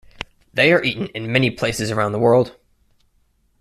[0.51, 2.57] They are eaten in many places around the world.